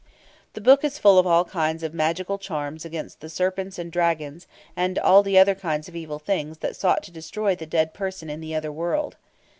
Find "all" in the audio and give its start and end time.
1.27-1.45, 4.97-5.21